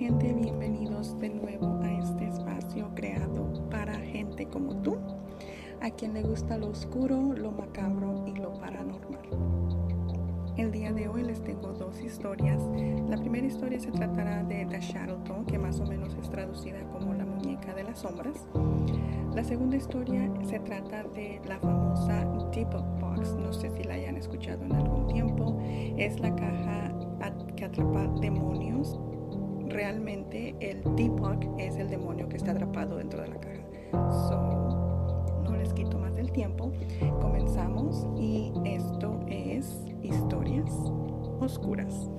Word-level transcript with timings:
gente? 0.00 0.32
Bienvenidos 0.32 1.18
de 1.20 1.28
nuevo 1.28 1.78
a 1.82 1.92
este 1.92 2.26
espacio 2.26 2.88
creado 2.94 3.68
para 3.68 3.92
gente 3.98 4.46
como 4.46 4.74
tú, 4.76 4.96
a 5.82 5.90
quien 5.90 6.14
le 6.14 6.22
gusta 6.22 6.56
lo 6.56 6.68
oscuro, 6.68 7.34
lo 7.34 7.52
macabro 7.52 8.24
y 8.26 8.32
lo 8.32 8.54
paranormal. 8.54 9.28
El 10.56 10.72
día 10.72 10.94
de 10.94 11.06
hoy 11.06 11.22
les 11.22 11.42
tengo 11.44 11.74
dos 11.74 12.00
historias. 12.00 12.62
La 13.10 13.18
primera 13.18 13.46
historia 13.46 13.78
se 13.78 13.92
tratará 13.92 14.42
de 14.42 14.64
The 14.64 14.80
Doll, 15.28 15.44
que 15.44 15.58
más 15.58 15.78
o 15.80 15.86
menos 15.86 16.14
es 16.14 16.30
traducida 16.30 16.82
como 16.92 17.12
la 17.12 17.26
muñeca 17.26 17.74
de 17.74 17.84
las 17.84 17.98
sombras. 17.98 18.46
La 19.34 19.44
segunda 19.44 19.76
historia 19.76 20.32
se 20.44 20.60
trata 20.60 21.02
de 21.14 21.42
la 21.46 21.60
famosa 21.60 22.24
Deep 22.54 22.70
Box, 23.00 23.34
no 23.34 23.52
sé 23.52 23.70
si 23.70 23.84
la 23.84 23.94
hayan 23.94 24.16
escuchado 24.16 24.64
en 24.64 24.72
algún 24.72 25.08
tiempo. 25.08 25.58
Es 25.98 26.18
la 26.20 26.34
caja 26.34 26.90
que 27.54 27.66
atrapa 27.66 28.06
demonios. 28.18 28.98
Realmente 29.70 30.54
el 30.60 30.82
Deepak 30.96 31.46
es 31.58 31.76
el 31.76 31.88
demonio 31.88 32.28
que 32.28 32.36
está 32.36 32.52
atrapado 32.52 32.96
dentro 32.96 33.22
de 33.22 33.28
la 33.28 33.40
caja. 33.40 33.62
no 35.44 35.56
les 35.56 35.72
quito 35.72 35.98
más 35.98 36.14
del 36.14 36.30
tiempo. 36.32 36.72
Comenzamos 37.20 38.06
y 38.18 38.52
esto 38.64 39.20
es 39.28 39.78
historias 40.02 40.70
oscuras. 41.40 42.10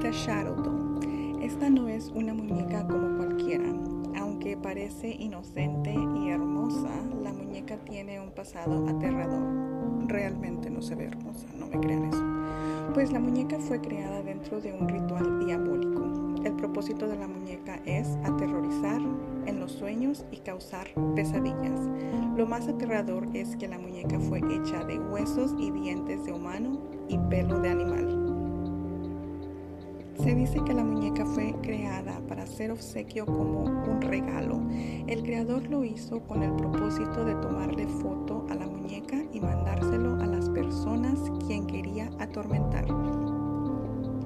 The 0.00 0.12
Shadow 0.12 0.62
Doll. 0.62 1.42
Esta 1.42 1.68
no 1.70 1.88
es 1.88 2.08
una 2.08 2.34
muñeca 2.34 2.86
como 2.86 3.16
cualquiera 3.18 3.72
aunque 4.18 4.56
parece 4.56 5.10
inocente 5.10 5.92
y 5.92 6.30
hermosa, 6.30 6.90
la 7.22 7.32
muñeca 7.32 7.76
tiene 7.84 8.20
un 8.20 8.32
pasado 8.32 8.88
aterrador. 8.88 10.08
Realmente 10.08 10.70
no 10.70 10.82
se 10.82 10.94
ve 10.94 11.04
hermosa, 11.04 11.46
no 11.58 11.66
me 11.66 11.78
crean 11.80 12.04
eso. 12.06 12.35
Pues 12.94 13.12
la 13.12 13.20
muñeca 13.20 13.58
fue 13.58 13.80
creada 13.80 14.22
dentro 14.22 14.60
de 14.60 14.72
un 14.72 14.88
ritual 14.88 15.44
diabólico. 15.44 16.04
El 16.44 16.54
propósito 16.54 17.06
de 17.06 17.16
la 17.16 17.26
muñeca 17.26 17.80
es 17.84 18.08
aterrorizar 18.24 19.00
en 19.46 19.60
los 19.60 19.72
sueños 19.72 20.24
y 20.30 20.38
causar 20.38 20.88
pesadillas. 21.14 21.80
Lo 22.36 22.46
más 22.46 22.68
aterrador 22.68 23.26
es 23.34 23.56
que 23.56 23.68
la 23.68 23.78
muñeca 23.78 24.18
fue 24.20 24.38
hecha 24.38 24.84
de 24.84 24.98
huesos 24.98 25.54
y 25.58 25.70
dientes 25.70 26.24
de 26.24 26.32
humano 26.32 26.78
y 27.08 27.18
pelo 27.30 27.60
de 27.60 27.70
animal. 27.70 28.25
Se 30.18 30.34
dice 30.34 30.60
que 30.64 30.72
la 30.72 30.82
muñeca 30.82 31.24
fue 31.26 31.54
creada 31.62 32.20
para 32.28 32.46
ser 32.46 32.70
obsequio 32.70 33.26
como 33.26 33.64
un 33.64 34.00
regalo. 34.00 34.60
El 35.06 35.22
creador 35.22 35.68
lo 35.68 35.84
hizo 35.84 36.20
con 36.20 36.42
el 36.42 36.52
propósito 36.54 37.24
de 37.24 37.34
tomarle 37.36 37.86
foto 37.86 38.46
a 38.50 38.54
la 38.54 38.66
muñeca 38.66 39.22
y 39.32 39.40
mandárselo 39.40 40.14
a 40.16 40.26
las 40.26 40.48
personas 40.48 41.20
quien 41.46 41.66
quería 41.66 42.10
atormentar. 42.18 42.86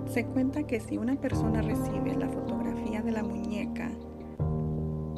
Se 0.06 0.24
cuenta 0.24 0.62
que 0.62 0.80
si 0.80 0.96
una 0.96 1.16
persona 1.16 1.60
recibe 1.60 2.16
la 2.16 2.28
fotografía 2.28 3.02
de 3.02 3.12
la 3.12 3.22
muñeca 3.22 3.90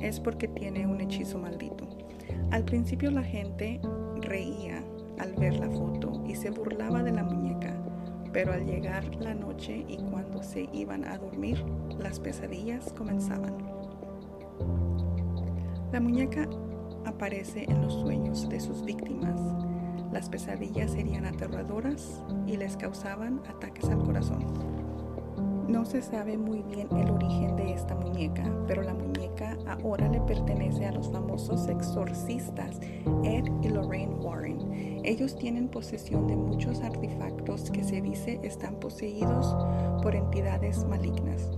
es 0.00 0.20
porque 0.20 0.48
tiene 0.48 0.86
un 0.86 1.00
hechizo 1.00 1.38
maldito. 1.38 1.86
Al 2.50 2.64
principio 2.64 3.10
la 3.10 3.22
gente 3.22 3.80
reía 4.20 4.82
al 5.18 5.34
ver 5.34 5.54
la 5.56 5.70
foto 5.70 6.24
y 6.26 6.34
se 6.34 6.50
burlaba 6.50 7.02
de 7.02 7.12
la 7.12 7.22
muñeca 7.22 7.41
pero 8.32 8.52
al 8.52 8.64
llegar 8.64 9.14
la 9.16 9.34
noche 9.34 9.84
y 9.88 9.98
cuando 9.98 10.42
se 10.42 10.68
iban 10.72 11.04
a 11.04 11.18
dormir, 11.18 11.64
las 11.98 12.18
pesadillas 12.18 12.92
comenzaban. 12.94 13.56
La 15.92 16.00
muñeca 16.00 16.48
aparece 17.04 17.64
en 17.68 17.82
los 17.82 17.92
sueños 17.92 18.48
de 18.48 18.60
sus 18.60 18.84
víctimas. 18.84 19.40
Las 20.10 20.28
pesadillas 20.28 20.92
serían 20.92 21.26
aterradoras 21.26 22.22
y 22.46 22.56
les 22.56 22.76
causaban 22.76 23.40
ataques 23.48 23.84
al 23.84 24.02
corazón. 24.02 24.44
No 25.68 25.84
se 25.84 26.02
sabe 26.02 26.36
muy 26.36 26.62
bien 26.62 26.88
el 26.96 27.10
origen 27.10 27.56
de 27.56 27.72
esta 27.72 27.94
muñeca, 27.94 28.44
pero 28.66 28.82
la 28.82 28.94
muñeca 28.94 29.56
ahora 29.66 30.08
le 30.08 30.20
pertenece 30.20 30.86
a 30.86 30.92
los 30.92 31.10
famosos 31.10 31.66
exorcistas 31.68 32.78
Ed 33.24 33.44
y 33.62 33.68
Lorraine 33.68 34.14
Warren. 34.16 34.41
Ellos 35.04 35.36
tienen 35.36 35.68
posesión 35.68 36.28
de 36.28 36.36
muchos 36.36 36.80
artefactos 36.80 37.70
que 37.72 37.82
se 37.82 38.00
dice 38.00 38.38
están 38.44 38.76
poseídos 38.76 39.56
por 40.00 40.14
entidades 40.14 40.84
malignas. 40.84 41.50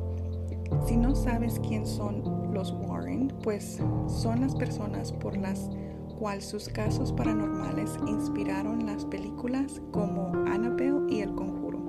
Si 0.86 0.96
no 0.96 1.14
sabes 1.14 1.60
quién 1.60 1.86
son 1.86 2.52
los 2.54 2.72
Warren, 2.72 3.28
pues 3.42 3.80
son 4.06 4.40
las 4.40 4.54
personas 4.54 5.12
por 5.12 5.36
las 5.36 5.70
cuales 6.18 6.46
sus 6.46 6.68
casos 6.68 7.12
paranormales 7.12 7.90
inspiraron 8.06 8.86
las 8.86 9.04
películas 9.04 9.82
como 9.90 10.32
Annabelle 10.46 11.06
y 11.10 11.20
El 11.20 11.34
Conjuro. 11.34 11.80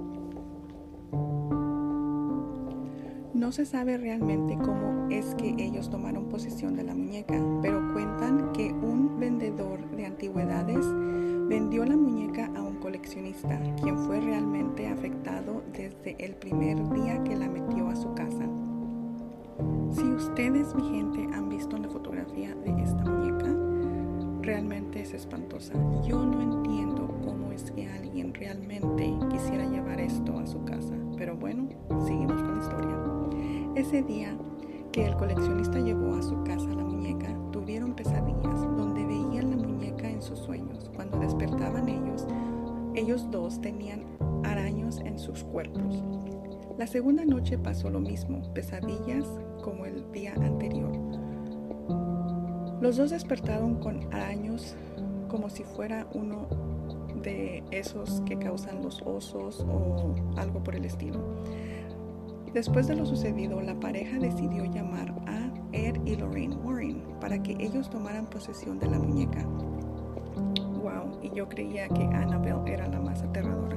No 3.34 3.52
se 3.52 3.66
sabe 3.66 3.98
realmente 3.98 4.58
cómo 4.58 5.08
es 5.10 5.36
que 5.36 5.56
ellos 5.58 5.90
tomaron 5.90 6.30
posesión 6.30 6.76
de 6.76 6.84
la 6.84 6.96
muñeca, 6.96 7.40
pero 7.62 7.94
cuentan 7.94 8.52
que 8.54 8.74
un 8.74 9.20
vendedor 9.20 9.90
de 9.92 10.06
antigüedades 10.06 10.86
vendió 11.47 11.85
la 11.85 11.95
muñeca 11.95 12.51
a 12.56 12.61
un 12.61 12.75
coleccionista, 12.75 13.59
quien 13.81 13.97
fue 14.00 14.19
realmente 14.19 14.88
afectado 14.88 15.61
desde 15.73 16.16
el 16.23 16.35
primer 16.35 16.78
día 16.89 17.23
que 17.23 17.35
la 17.35 17.47
metió 17.47 17.88
a 17.88 17.95
su 17.95 18.13
casa. 18.13 18.50
Si 19.91 20.03
ustedes, 20.03 20.73
mi 20.75 20.89
gente, 20.89 21.28
han 21.33 21.50
visto 21.50 21.78
la 21.78 21.88
fotografía 21.88 22.56
de 22.56 22.81
esta 22.81 23.03
muñeca, 23.06 23.53
realmente 24.41 25.01
es 25.01 25.13
espantosa. 25.13 25.73
Yo 26.03 26.25
no 26.25 26.41
entiendo 26.41 27.07
cómo 27.23 27.51
es 27.51 27.72
que 27.72 27.88
alguien 27.89 28.33
realmente 28.33 29.13
quisiera 29.29 29.66
llevar 29.66 30.00
esto 30.00 30.38
a 30.39 30.47
su 30.47 30.63
casa, 30.66 30.95
pero 31.17 31.38
bueno, 31.38 31.69
seguimos 32.06 32.41
con 32.41 32.57
la 32.57 32.63
historia. 32.63 32.95
Ese 33.75 34.01
día 34.03 34.35
que 34.91 35.06
el 35.06 35.16
coleccionista 35.16 35.79
llevó 35.79 36.16
a 36.16 36.23
su 36.23 36.44
casa 36.44 36.69
la 36.69 36.83
muñeca, 36.83 37.27
tuvieron 37.51 37.94
pesadillas 37.94 38.62
donde 38.77 39.06
veían 39.06 39.25
sus 40.25 40.40
sueños. 40.40 40.90
Cuando 40.96 41.19
despertaban 41.19 41.88
ellos, 41.88 42.28
ellos 42.96 43.30
dos 43.31 43.62
tenían 43.62 44.03
araños 44.44 45.00
en 45.00 45.19
sus 45.19 45.44
cuerpos. 45.44 46.03
La 46.78 46.88
segunda 46.88 47.24
noche 47.24 47.58
pasó 47.58 47.90
lo 47.90 48.00
mismo, 48.00 48.41
pesadillas 48.53 49.28
como 49.63 49.86
el 49.86 50.12
día 50.12 50.34
anterior. 50.34 50.91
Los 52.81 52.97
dos 52.97 53.12
despertaron 53.12 53.75
con 53.75 54.13
araños 54.13 54.75
como 55.30 55.50
si 55.50 55.63
fuera 55.63 56.08
uno 56.13 56.47
de 57.24 57.63
esos 57.72 58.22
que 58.22 58.38
causan 58.38 58.84
los 58.84 59.02
osos 59.03 59.66
o 59.68 60.16
algo 60.38 60.63
por 60.63 60.75
el 60.75 60.86
estilo. 60.86 61.19
Después 62.53 62.88
de 62.88 62.96
lo 62.96 63.06
sucedido, 63.06 63.62
la 63.62 63.80
pareja 63.80 64.18
decidió 64.18 64.66
llamar 64.66 65.13
a 65.28 65.52
Ed 65.74 65.97
y 66.06 66.16
Lorraine 66.16 66.56
Warren 66.56 67.03
para 67.19 67.42
que 67.42 67.56
ellos 67.59 67.90
tomaran 67.90 68.28
posesión 68.28 68.80
de 68.80 68.88
la 68.88 69.00
muñeca. 69.00 69.46
Wow, 70.85 71.18
y 71.23 71.31
yo 71.35 71.50
creía 71.50 71.88
que 71.88 72.03
Annabelle 72.03 72.72
era 72.72 72.88
la 72.88 73.00
más 73.00 73.23
aterradora. 73.23 73.75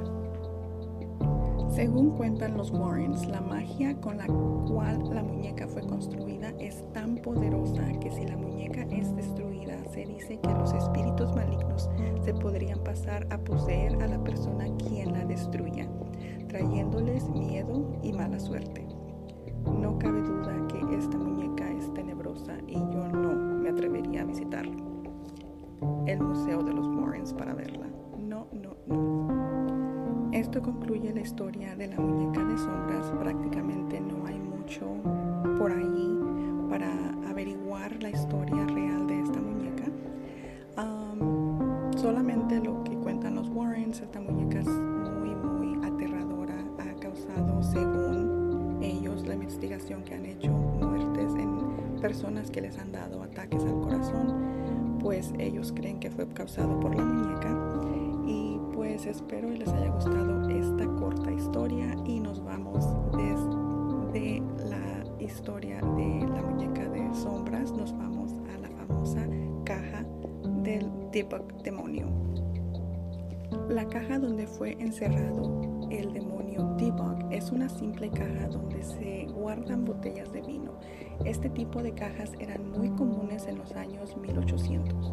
Según 1.71 2.11
cuentan 2.11 2.55
los 2.55 2.71
Warrens, 2.71 3.27
la 3.29 3.41
magia 3.41 3.99
con 3.99 4.19
la 4.19 4.27
cual 4.27 5.03
la 5.15 5.23
muñeca 5.23 5.67
fue 5.69 5.81
construida 5.87 6.53
es 6.59 6.85
tan 6.93 7.17
poderosa 7.17 7.83
que 7.99 8.11
si 8.11 8.27
la 8.27 8.37
muñeca 8.37 8.83
es 8.91 9.17
destruida, 9.17 9.83
se 9.91 10.05
dice 10.05 10.39
que 10.39 10.51
los 10.51 10.75
espíritus 10.75 11.35
malignos 11.35 11.89
se 12.23 12.35
podrían 12.35 12.81
pasar 12.81 13.27
a 13.31 13.39
poseer 13.39 14.03
a 14.03 14.07
la 14.07 14.23
persona 14.23 14.67
quien 14.77 15.15
la 15.15 15.25
destruya 15.25 15.89
trayéndoles 16.49 17.27
miedo 17.31 17.91
y 18.03 18.13
mala 18.13 18.39
suerte. 18.39 18.87
No 19.65 19.99
cabe 19.99 20.21
duda 20.21 20.69
que 20.69 20.95
esta 20.95 21.17
muñeca 21.17 21.71
es 21.71 21.91
tenebrosa 21.95 22.59
y 22.67 22.75
yo 22.75 23.09
no 23.09 23.35
me 23.35 23.71
atrevería 23.71 24.21
a 24.21 24.27
visitar 24.27 24.67
el 26.09 26.21
Museo 26.21 26.63
de 26.63 26.73
los 26.73 26.87
Warrens 26.89 27.33
para 27.33 27.55
verla. 27.55 27.87
No, 28.19 28.47
no, 28.53 28.77
no. 28.87 30.31
Esto 30.33 30.63
concluye 30.63 31.13
la 31.13 31.21
historia 31.21 31.75
de 31.77 31.89
la 31.89 32.01
muñeca 32.01 32.45
de 32.45 32.59
sombras. 32.59 33.11
Prácticamente 33.21 34.01
no 34.01 34.27
hay 34.27 34.39
mucho 34.39 34.87
por 35.59 35.73
ahí 35.73 36.19
para 36.69 36.91
averiguar 37.29 38.03
la 38.03 38.11
historia 38.11 38.65
real 38.67 39.07
de 39.07 39.21
esta 39.21 39.41
muñeca. 39.41 39.85
solamente 41.97 42.61
lo 42.61 42.85
que 42.85 42.97
cuentan 42.97 43.35
los 43.35 43.49
Warrens, 43.49 44.01
esta 44.01 44.21
muñeca 44.21 44.61
es 44.61 44.69
según 47.63 48.79
ellos, 48.83 49.27
la 49.27 49.35
investigación 49.35 50.03
que 50.03 50.15
han 50.15 50.25
hecho 50.25 50.51
muertes 50.51 51.35
en 51.35 52.01
personas 52.01 52.51
que 52.51 52.61
les 52.61 52.79
han 52.79 52.93
dado 52.93 53.23
ataques 53.23 53.63
al 53.63 53.81
corazón, 53.81 54.58
pues 55.01 55.33
ellos 55.39 55.73
creen 55.75 56.01
que 56.01 56.11
fue 56.11 56.27
causado 56.29 56.79
por 56.81 56.95
la 56.95 57.03
muñeca. 57.03 57.55
Y 58.27 58.59
pues 58.75 59.07
espero 59.07 59.51
les 59.51 59.69
haya 59.69 59.91
gustado 59.91 60.49
esta 60.51 60.87
corta 60.97 61.31
historia 61.31 61.95
y 62.07 62.21
nos 62.21 62.43
vamos 62.45 62.85
desde 63.13 64.43
la 64.69 65.05
historia 65.23 65.77
de 65.77 66.27
la 66.29 66.43
muñeca 66.43 66.89
de 66.89 67.15
sombras, 67.15 67.73
nos 67.73 67.93
vamos 67.97 68.33
a 68.55 68.59
la 68.59 68.69
famosa 68.71 69.27
caja 69.65 70.05
del 70.63 70.89
demonio. 71.65 72.07
La 73.69 73.87
caja 73.89 74.19
donde 74.19 74.47
fue 74.47 74.73
encerrado 74.79 75.61
el 75.91 76.13
demonio 76.13 76.75
debug 76.79 77.33
es 77.33 77.51
una 77.51 77.69
simple 77.69 78.11
caja 78.11 78.49
donde 78.49 78.83
se 78.83 79.27
guardan 79.33 79.85
botellas 79.85 80.33
de 80.33 80.43
vino. 80.43 80.78
Este 81.25 81.51
tipo 81.51 81.83
de 81.83 81.93
cajas 81.93 82.33
eran 82.39 82.71
muy 82.71 82.91
comunes 82.91 83.47
en 83.47 83.59
los 83.59 83.73
años 83.73 84.17
1800. 84.17 85.13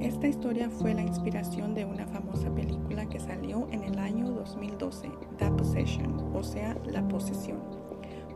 Esta 0.00 0.26
historia 0.26 0.70
fue 0.70 0.94
la 0.94 1.02
inspiración 1.02 1.74
de 1.74 1.84
una 1.84 2.06
famosa 2.06 2.52
película 2.54 3.08
que 3.08 3.20
salió 3.20 3.68
en 3.70 3.82
el 3.84 3.98
año 3.98 4.30
2012, 4.30 5.10
The 5.38 5.50
Possession, 5.52 6.34
o 6.34 6.42
sea, 6.42 6.76
La 6.86 7.06
Posesión. 7.06 7.58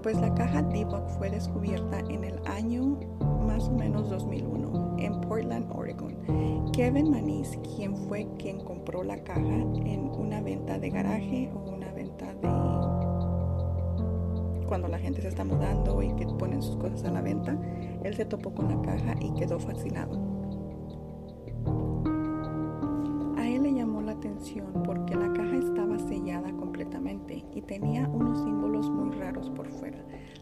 Pues 0.03 0.21
la 0.21 0.35
caja 0.35 0.63
Debug 0.63 1.09
fue 1.19 1.31
descubierta 1.31 2.01
en 2.01 2.25
el 2.25 2.39
año 2.47 2.99
más 3.47 3.69
o 3.69 3.73
menos 3.73 4.11
2001 4.11 4.97
en 4.99 5.21
Portland, 5.23 5.71
Oregon. 5.73 6.17
Kevin 6.73 7.11
Manise, 7.11 7.59
quien 7.77 7.97
fue 7.97 8.27
quien 8.39 8.61
compró 8.61 9.03
la 9.03 9.23
caja 9.23 9.41
en 9.41 10.11
una 10.17 10.41
venta 10.41 10.79
de 10.79 10.91
garaje 10.91 11.51
o 11.55 11.71
una 11.71 11.93
venta 11.93 12.35
de 12.35 12.62
cuando 14.73 14.89
la 14.89 14.99
gente 14.99 15.21
se 15.21 15.29
está 15.29 15.45
mudando 15.45 16.01
y 16.01 16.15
que 16.15 16.25
ponen 16.25 16.63
sus 16.63 16.79
cosas 16.79 17.05
a 17.05 17.11
la 17.11 17.21
venta, 17.21 17.61
él 18.05 18.15
se 18.15 18.25
topó 18.25 18.55
con 18.55 18.71
la 18.71 18.81
caja 18.81 19.15
y 19.21 19.31
quedó 19.35 19.61
fascinado. 19.61 20.19
porque 24.87 25.15
la 25.15 25.31
caja 25.35 25.57
estaba 25.57 25.99
sellada 25.99 26.51
completamente 26.53 27.45
y 27.55 27.61
tenía 27.61 28.09
unos 28.09 28.39
símbolos 28.39 28.91
muy 28.91 29.11
raros 29.11 29.51
por 29.51 29.69
fuera. 29.69 29.99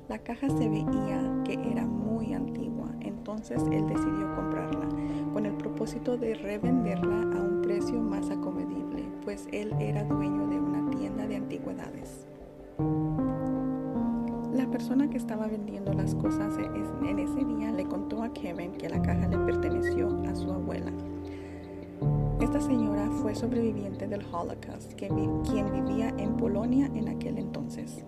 La 0.09 0.19
caja 0.19 0.49
se 0.49 0.69
veía 0.69 1.43
que 1.45 1.55
era 1.55 1.85
muy 1.85 2.33
antigua, 2.33 2.89
entonces 3.01 3.61
él 3.73 3.85
decidió 3.89 4.33
comprarla 4.37 4.89
con 5.33 5.45
el 5.45 5.55
propósito 5.55 6.17
de 6.17 6.35
revenderla 6.35 7.23
a 7.37 7.43
un 7.43 7.63
precio 7.63 8.01
más 8.01 8.31
acomedible, 8.31 9.11
pues 9.25 9.49
él 9.53 9.75
era 9.81 10.05
dueño 10.05 10.47
de 10.47 10.61
una 10.61 10.89
tienda 10.91 11.27
de 11.27 11.35
antigüedades. 11.35 12.29
La 14.55 14.71
persona 14.71 15.09
que 15.09 15.17
estaba 15.17 15.47
vendiendo 15.47 15.93
las 15.93 16.15
cosas 16.15 16.55
en 17.03 17.19
ese 17.19 17.45
día 17.45 17.73
le 17.73 17.85
contó 17.85 18.23
a 18.23 18.33
Kevin 18.33 18.73
que 18.73 18.89
la 18.89 19.01
caja 19.03 19.29
le 19.29 19.39
perteneció 19.39 20.09
a 20.29 20.35
su 20.35 20.51
abuela 20.51 20.93
esta 22.41 22.63
señora 22.63 23.09
fue 23.23 23.35
sobreviviente 23.35 24.09
del 24.09 24.25
Holocaust, 24.25 24.95
quien 24.95 25.15
vivía 25.15 26.09
en 26.17 26.37
Polonia 26.37 26.91
en 26.95 27.09
aquel 27.09 27.39
entonces. 27.39 28.05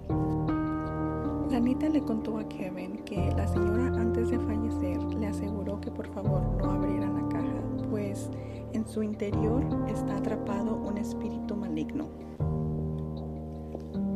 La 1.51 1.59
Anita 1.59 1.89
le 1.89 2.03
contó 2.03 2.39
a 2.39 2.49
Kevin 2.49 3.05
que 3.05 3.31
la 3.37 3.47
señora 3.47 4.01
antes 4.01 4.31
de 4.31 4.41
fallecer 4.41 5.01
le 5.15 5.27
aseguró 5.27 5.81
que 5.81 5.91
por 5.91 6.09
favor 6.09 6.43
no 6.59 6.73
abrieran 6.73 7.23
la 7.23 7.29
caja, 7.29 7.89
pues 7.91 8.31
en 8.73 8.87
su 8.87 9.03
interior 9.03 9.63
está 9.87 10.17
atrapado 10.17 10.77
un 10.77 10.97
espíritu 10.97 11.55
maligno. 11.55 12.07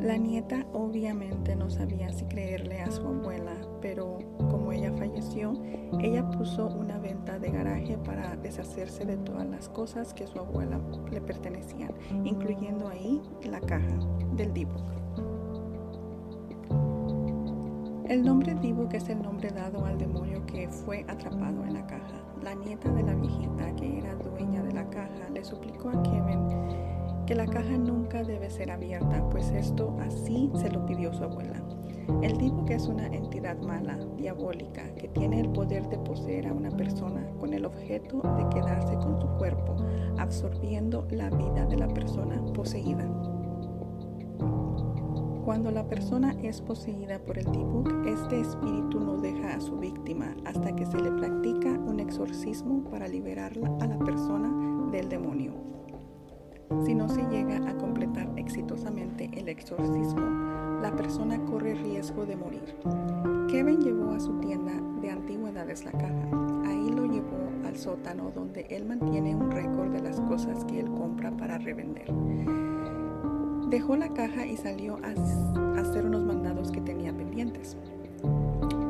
La 0.06 0.18
nieta 0.18 0.64
obviamente 0.72 1.56
no 1.56 1.68
sabía 1.68 2.12
si 2.12 2.26
creerle 2.26 2.80
a 2.80 2.92
su 2.92 3.04
abuela, 3.04 3.56
pero 3.82 4.18
como 4.38 4.70
ella 4.70 4.92
falleció, 4.92 5.60
ella 5.98 6.24
puso 6.30 6.68
una 6.68 6.96
venta 6.96 7.40
de 7.40 7.50
garaje 7.50 7.98
para 7.98 8.36
deshacerse 8.36 9.04
de 9.04 9.16
todas 9.16 9.48
las 9.48 9.68
cosas 9.68 10.14
que 10.14 10.28
su 10.28 10.38
abuela 10.38 10.78
le 11.10 11.20
pertenecían, 11.20 11.92
incluyendo 12.22 12.86
ahí 12.86 13.20
la 13.50 13.60
caja 13.60 13.98
del 14.36 14.54
Dibuk. 14.54 14.80
El 18.08 18.22
nombre 18.24 18.54
Dibuk 18.54 18.94
es 18.94 19.08
el 19.08 19.20
nombre 19.20 19.50
dado 19.50 19.84
al 19.84 19.98
demonio 19.98 20.46
que 20.46 20.68
fue 20.68 21.04
atrapado 21.08 21.64
en 21.64 21.74
la 21.74 21.84
caja. 21.88 22.22
La 22.44 22.54
nieta 22.54 22.92
de 22.92 23.02
la 23.02 23.16
viejita, 23.16 23.74
que 23.74 23.98
era 23.98 24.14
dueña 24.14 24.62
de 24.62 24.72
la 24.72 24.88
caja, 24.88 25.28
le 25.34 25.42
suplicó 25.42 25.88
a 25.88 26.00
Kevin 26.04 26.95
que 27.26 27.34
la 27.34 27.46
caja 27.46 27.76
nunca 27.76 28.22
debe 28.22 28.48
ser 28.50 28.70
abierta, 28.70 29.28
pues 29.30 29.50
esto 29.50 29.96
así 30.00 30.50
se 30.54 30.70
lo 30.70 30.86
pidió 30.86 31.12
su 31.12 31.24
abuela. 31.24 31.62
El 32.22 32.36
que 32.66 32.74
es 32.74 32.86
una 32.86 33.06
entidad 33.06 33.58
mala, 33.58 33.98
diabólica, 34.16 34.94
que 34.94 35.08
tiene 35.08 35.40
el 35.40 35.48
poder 35.50 35.88
de 35.88 35.98
poseer 35.98 36.46
a 36.46 36.52
una 36.52 36.70
persona 36.70 37.26
con 37.40 37.52
el 37.52 37.64
objeto 37.64 38.20
de 38.22 38.48
quedarse 38.54 38.94
con 38.96 39.20
su 39.20 39.26
cuerpo, 39.38 39.76
absorbiendo 40.18 41.06
la 41.10 41.30
vida 41.30 41.66
de 41.66 41.76
la 41.76 41.88
persona 41.88 42.40
poseída. 42.52 43.08
Cuando 45.44 45.70
la 45.70 45.88
persona 45.88 46.34
es 46.42 46.60
poseída 46.60 47.18
por 47.20 47.38
el 47.38 47.44
Dibuk, 47.46 47.88
este 48.06 48.40
espíritu 48.40 49.00
no 49.00 49.16
deja 49.16 49.54
a 49.54 49.60
su 49.60 49.76
víctima 49.78 50.36
hasta 50.44 50.74
que 50.74 50.86
se 50.86 50.98
le 50.98 51.10
practica 51.12 51.70
un 51.70 52.00
exorcismo 52.00 52.82
para 52.90 53.06
liberarla 53.08 53.70
a 53.80 53.86
la 53.86 53.98
persona 53.98 54.90
del 54.90 55.08
demonio. 55.08 55.52
Si 56.84 56.94
no 56.94 57.08
se 57.08 57.22
llega 57.28 57.56
a 57.68 57.76
completar 57.76 58.28
exitosamente 58.36 59.30
el 59.34 59.48
exorcismo, 59.48 60.80
la 60.82 60.94
persona 60.96 61.38
corre 61.44 61.74
riesgo 61.74 62.26
de 62.26 62.36
morir. 62.36 62.76
Kevin 63.48 63.80
llevó 63.80 64.10
a 64.10 64.20
su 64.20 64.32
tienda 64.40 64.72
de 65.00 65.10
antigüedades 65.10 65.84
la 65.84 65.92
caja. 65.92 66.28
Ahí 66.66 66.90
lo 66.90 67.06
llevó 67.06 67.38
al 67.64 67.76
sótano 67.76 68.32
donde 68.34 68.66
él 68.70 68.84
mantiene 68.84 69.36
un 69.36 69.50
récord 69.50 69.90
de 69.92 70.02
las 70.02 70.20
cosas 70.22 70.64
que 70.64 70.80
él 70.80 70.86
compra 70.86 71.30
para 71.30 71.58
revender. 71.58 72.12
Dejó 73.70 73.96
la 73.96 74.08
caja 74.12 74.46
y 74.46 74.56
salió 74.56 74.98
a 75.02 75.80
hacer 75.80 76.04
unos 76.06 76.24
mandados 76.24 76.70
que 76.72 76.80
tenía 76.80 77.16
pendientes. 77.16 77.76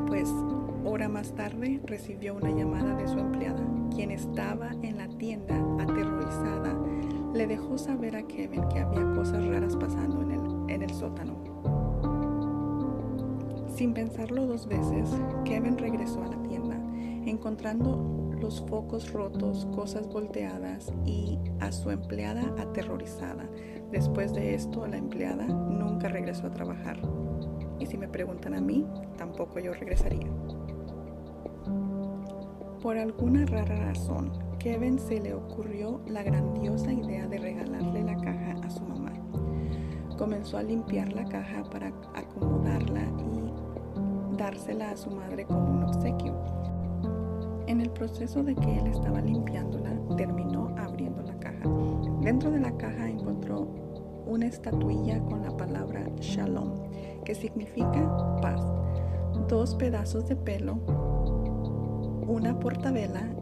Pues 0.06 0.32
hora 0.84 1.08
más 1.08 1.34
tarde 1.34 1.80
recibió 1.84 2.34
una 2.34 2.50
llamada 2.50 2.94
de 2.94 3.08
su 3.08 3.18
empleada, 3.18 3.62
quien 3.94 4.10
estaba 4.10 4.70
en 4.82 4.96
la 4.96 5.08
tienda 5.08 5.65
le 7.36 7.46
dejó 7.46 7.76
saber 7.76 8.16
a 8.16 8.22
Kevin 8.22 8.66
que 8.68 8.80
había 8.80 9.04
cosas 9.14 9.44
raras 9.46 9.76
pasando 9.76 10.22
en 10.22 10.30
el, 10.30 10.74
en 10.74 10.82
el 10.82 10.90
sótano. 10.90 11.34
Sin 13.68 13.92
pensarlo 13.92 14.46
dos 14.46 14.66
veces, 14.66 15.10
Kevin 15.44 15.76
regresó 15.76 16.22
a 16.22 16.28
la 16.28 16.42
tienda, 16.42 16.76
encontrando 17.26 18.32
los 18.40 18.64
focos 18.66 19.12
rotos, 19.12 19.66
cosas 19.74 20.08
volteadas 20.08 20.90
y 21.04 21.38
a 21.60 21.70
su 21.72 21.90
empleada 21.90 22.54
aterrorizada. 22.58 23.46
Después 23.92 24.32
de 24.32 24.54
esto, 24.54 24.86
la 24.86 24.96
empleada 24.96 25.44
nunca 25.44 26.08
regresó 26.08 26.46
a 26.46 26.52
trabajar. 26.52 26.98
Y 27.78 27.84
si 27.84 27.98
me 27.98 28.08
preguntan 28.08 28.54
a 28.54 28.62
mí, 28.62 28.86
tampoco 29.18 29.58
yo 29.58 29.74
regresaría. 29.74 30.26
Por 32.80 32.96
alguna 32.96 33.44
rara 33.44 33.76
razón, 33.76 34.45
Kevin 34.66 34.98
se 34.98 35.20
le 35.20 35.32
ocurrió 35.32 36.00
la 36.08 36.24
grandiosa 36.24 36.92
idea 36.92 37.28
de 37.28 37.38
regalarle 37.38 38.02
la 38.02 38.16
caja 38.16 38.56
a 38.64 38.68
su 38.68 38.82
mamá. 38.82 39.12
Comenzó 40.18 40.58
a 40.58 40.64
limpiar 40.64 41.12
la 41.12 41.24
caja 41.24 41.62
para 41.70 41.92
acomodarla 42.16 43.02
y 43.02 44.36
dársela 44.36 44.90
a 44.90 44.96
su 44.96 45.12
madre 45.12 45.44
como 45.44 45.70
un 45.70 45.84
obsequio. 45.84 46.34
En 47.68 47.80
el 47.80 47.90
proceso 47.90 48.42
de 48.42 48.56
que 48.56 48.80
él 48.80 48.88
estaba 48.88 49.20
limpiándola, 49.20 49.92
terminó 50.16 50.74
abriendo 50.76 51.22
la 51.22 51.38
caja. 51.38 51.70
Dentro 52.22 52.50
de 52.50 52.58
la 52.58 52.76
caja 52.76 53.08
encontró 53.08 53.68
una 54.26 54.46
estatuilla 54.46 55.20
con 55.26 55.42
la 55.42 55.56
palabra 55.56 56.10
Shalom, 56.18 56.90
que 57.24 57.36
significa 57.36 58.36
paz, 58.42 58.60
dos 59.46 59.76
pedazos 59.76 60.26
de 60.26 60.34
pelo, 60.34 60.80
una 62.26 62.58
portabela 62.58 63.35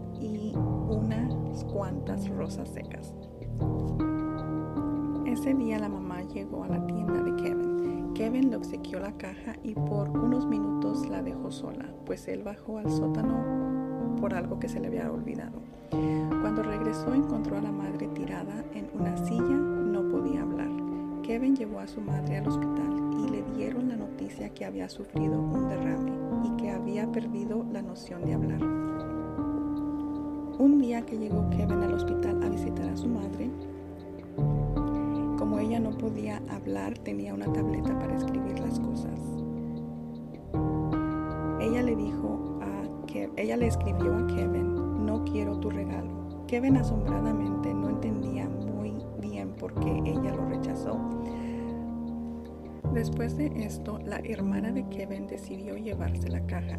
unas 0.95 1.65
cuantas 1.65 2.29
rosas 2.29 2.69
secas. 2.69 3.15
Ese 5.27 5.55
día 5.55 5.79
la 5.79 5.89
mamá 5.89 6.23
llegó 6.23 6.65
a 6.65 6.69
la 6.69 6.87
tienda 6.87 7.23
de 7.23 7.35
Kevin. 7.43 8.13
Kevin 8.15 8.51
le 8.51 8.57
obsequió 8.57 9.01
la 9.01 9.13
caja 9.17 9.57
y 9.63 9.75
por 9.75 10.09
unos 10.11 10.47
minutos 10.47 11.09
la 11.09 11.23
dejó 11.23 11.51
sola, 11.51 11.87
pues 12.07 12.29
él 12.29 12.45
bajó 12.45 12.79
al 12.79 12.91
sótano 12.91 13.65
por 14.21 14.35
algo 14.35 14.61
que 14.61 14.69
se 14.69 14.79
le 14.79 14.87
había 14.87 15.11
olvidado. 15.11 15.61
Cuando 16.41 16.63
regresó 16.63 17.13
encontró 17.13 17.57
a 17.59 17.61
la 17.61 17.73
madre 17.73 18.07
tirada 18.09 18.65
en 18.75 18.89
una 18.95 19.17
silla, 19.17 19.43
no 19.43 20.09
podía 20.09 20.43
hablar. 20.43 20.71
Kevin 21.23 21.57
llevó 21.57 21.81
a 21.81 21.87
su 21.87 22.01
madre 22.01 22.37
al 22.37 22.47
hospital 22.47 22.95
y 23.19 23.31
le 23.31 23.43
dieron 23.57 23.89
la 23.89 23.97
noticia 23.97 24.51
que 24.51 24.65
había 24.65 24.89
sufrido 24.89 25.41
un 25.41 25.69
derrame 25.69 26.13
y 26.45 26.57
que 26.57 26.71
había 26.71 27.11
perdido 27.11 27.65
la 27.73 27.83
noción 27.83 28.25
de 28.25 28.35
hablar. 28.35 29.04
Que 30.85 31.19
llegó 31.19 31.49
Kevin 31.49 31.83
al 31.83 31.95
hospital 31.95 32.43
a 32.43 32.49
visitar 32.51 32.87
a 32.89 32.97
su 32.97 33.09
madre, 33.09 33.51
como 35.39 35.59
ella 35.59 35.81
no 35.81 35.91
podía 35.91 36.43
hablar, 36.49 36.97
tenía 36.99 37.33
una 37.33 37.51
tableta 37.51 37.99
para 37.99 38.15
escribir 38.15 38.61
las 38.61 38.79
cosas. 38.79 39.19
Ella 41.59 41.83
le 41.83 41.97
dijo 41.97 42.59
a 42.61 43.07
que 43.07 43.31
ella 43.37 43.57
le 43.57 43.67
escribió 43.67 44.15
a 44.15 44.27
Kevin, 44.27 45.05
no 45.07 45.25
quiero 45.25 45.59
tu 45.59 45.71
regalo. 45.71 46.45
Kevin 46.47 46.77
asombradamente 46.77 47.73
no 47.73 47.89
entendía 47.89 48.47
muy 48.47 48.95
bien 49.21 49.55
por 49.57 49.75
qué 49.81 50.03
ella 50.05 50.35
lo 50.35 50.45
rechazó. 50.51 50.99
Después 52.93 53.37
de 53.39 53.47
esto, 53.65 53.99
la 54.05 54.19
hermana 54.19 54.71
de 54.71 54.87
Kevin 54.91 55.27
decidió 55.27 55.77
llevarse 55.77 56.29
la 56.29 56.47
caja. 56.47 56.79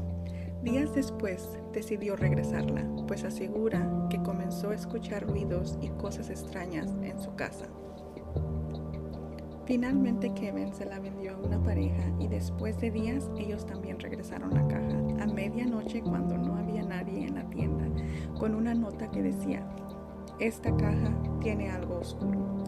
Días 0.66 0.96
después 0.96 1.60
decidió 1.74 2.16
regresarla, 2.16 2.84
pues 3.08 3.24
asegura 3.24 4.08
que 4.10 4.18
comenzó 4.24 4.72
a 4.72 4.74
escuchar 4.74 5.28
ruidos 5.28 5.78
y 5.80 5.90
cosas 5.90 6.32
extrañas 6.32 6.92
en 7.04 7.22
su 7.22 7.36
casa. 7.36 7.68
Finalmente 9.68 10.34
Kevin 10.34 10.74
se 10.74 10.86
la 10.86 11.00
vendió 11.00 11.36
a 11.36 11.38
una 11.38 11.62
pareja 11.62 12.12
y 12.20 12.28
después 12.30 12.82
de 12.82 12.90
días 12.90 13.30
ellos 13.38 13.68
también 13.68 14.00
regresaron 14.00 14.56
la 14.56 14.68
caja 14.68 14.98
a 15.24 15.28
medianoche 15.28 16.02
cuando 16.02 16.36
no 16.36 16.56
había 16.56 16.82
nadie 16.82 17.28
en 17.28 17.36
la 17.36 17.48
tienda 17.52 17.86
con 18.40 18.56
una 18.56 18.74
nota 18.74 19.12
que 19.12 19.22
decía, 19.22 19.64
esta 20.40 20.76
caja 20.76 21.16
tiene 21.42 21.70
algo 21.70 22.00
oscuro. 22.00 22.65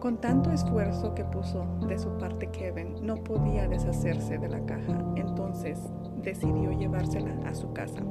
Con 0.00 0.18
tanto 0.18 0.52
esfuerzo 0.52 1.12
que 1.12 1.24
puso 1.24 1.66
de 1.88 1.98
su 1.98 2.10
parte 2.18 2.46
Kevin, 2.52 2.94
no 3.02 3.16
podía 3.16 3.66
deshacerse 3.66 4.38
de 4.38 4.48
la 4.48 4.64
caja, 4.64 5.04
entonces 5.16 5.80
decidió 6.22 6.70
llevársela 6.70 7.34
a 7.44 7.54
su 7.54 7.72
casa. 7.72 8.02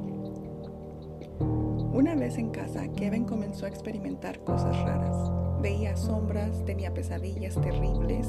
Una 1.92 2.14
vez 2.14 2.36
en 2.36 2.50
casa, 2.50 2.86
Kevin 2.88 3.24
comenzó 3.24 3.64
a 3.64 3.70
experimentar 3.70 4.44
cosas 4.44 4.78
raras. 4.82 5.32
Veía 5.62 5.96
sombras, 5.96 6.62
tenía 6.66 6.92
pesadillas 6.92 7.58
terribles 7.58 8.28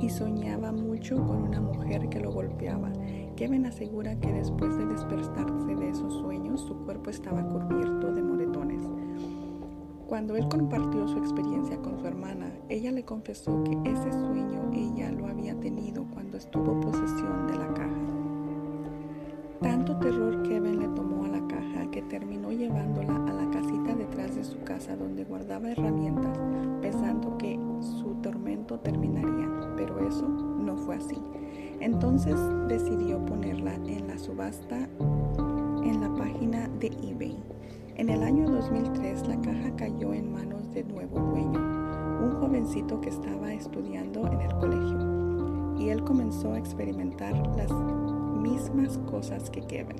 y 0.00 0.08
soñaba 0.08 0.72
mucho 0.72 1.16
con 1.26 1.42
una 1.42 1.60
mujer 1.60 2.08
que 2.08 2.20
lo 2.20 2.32
golpeaba. 2.32 2.90
Kevin 3.36 3.66
asegura 3.66 4.18
que 4.18 4.32
después 4.32 4.76
de 4.78 4.86
despertarse 4.86 5.76
de 5.76 5.90
esos 5.90 6.14
sueños, 6.14 6.62
su 6.62 6.74
cuerpo 6.84 7.10
estaba 7.10 7.46
cubierto 7.46 8.14
de. 8.14 8.30
Cuando 10.20 10.36
él 10.36 10.48
compartió 10.50 11.08
su 11.08 11.16
experiencia 11.16 11.78
con 11.78 11.98
su 11.98 12.06
hermana, 12.06 12.52
ella 12.68 12.92
le 12.92 13.06
confesó 13.06 13.64
que 13.64 13.72
ese 13.90 14.12
sueño 14.12 14.70
ella 14.74 15.10
lo 15.12 15.26
había 15.26 15.58
tenido 15.58 16.04
cuando 16.12 16.36
estuvo 16.36 16.78
posesión 16.78 17.46
de 17.46 17.56
la 17.56 17.72
caja. 17.72 17.96
Tanto 19.62 19.96
terror 19.96 20.42
Kevin 20.42 20.80
le 20.80 20.88
tomó 20.88 21.24
a 21.24 21.28
la 21.28 21.46
caja 21.48 21.90
que 21.90 22.02
terminó 22.02 22.52
llevándola 22.52 23.16
a 23.16 23.32
la 23.32 23.50
casita 23.50 23.94
detrás 23.94 24.36
de 24.36 24.44
su 24.44 24.62
casa 24.62 24.94
donde 24.94 25.24
guardaba 25.24 25.70
herramientas, 25.70 26.38
pensando 26.82 27.38
que 27.38 27.58
su 27.80 28.12
tormento 28.16 28.78
terminaría, 28.78 29.48
pero 29.74 30.06
eso 30.06 30.28
no 30.28 30.76
fue 30.76 30.96
así. 30.96 31.16
Entonces 31.80 32.36
decidió 32.68 33.24
ponerla 33.24 33.76
en 33.86 34.06
la 34.06 34.18
subasta 34.18 34.86
en 35.82 35.98
la 35.98 36.14
página 36.14 36.68
de 36.78 36.88
eBay. 36.88 37.59
En 38.00 38.08
el 38.08 38.22
año 38.22 38.48
2003 38.48 39.28
la 39.28 39.38
caja 39.42 39.76
cayó 39.76 40.14
en 40.14 40.32
manos 40.32 40.72
de 40.72 40.84
nuevo 40.84 41.20
dueño, 41.20 41.60
un 42.24 42.34
jovencito 42.40 42.98
que 42.98 43.10
estaba 43.10 43.52
estudiando 43.52 44.26
en 44.26 44.40
el 44.40 44.54
colegio, 44.54 45.76
y 45.78 45.90
él 45.90 46.02
comenzó 46.02 46.54
a 46.54 46.58
experimentar 46.58 47.34
las 47.58 47.70
mismas 48.40 48.96
cosas 49.00 49.50
que 49.50 49.60
Kevin. 49.60 49.98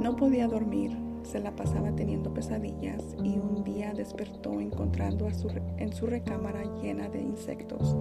No 0.00 0.16
podía 0.16 0.48
dormir, 0.48 0.90
se 1.22 1.38
la 1.38 1.54
pasaba 1.54 1.94
teniendo 1.94 2.34
pesadillas 2.34 3.00
y 3.22 3.38
un 3.38 3.62
día 3.62 3.94
despertó 3.94 4.60
encontrando 4.60 5.28
a 5.28 5.34
su, 5.34 5.48
en 5.76 5.92
su 5.92 6.06
recámara 6.06 6.64
llena 6.82 7.08
de 7.08 7.22
insectos. 7.22 7.94